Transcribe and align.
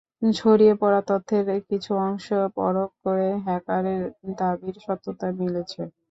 ছড়িয়ে 0.33 0.73
পড়া 0.81 1.01
তথ্যের 1.09 1.41
কিছু 1.69 1.91
অংশ 2.05 2.27
পরখ 2.55 2.89
করে 3.03 3.27
হ্যাকারের 3.45 4.01
দাবির 4.39 4.75
সত্যতা 4.85 5.27
মিলেছে। 5.39 5.81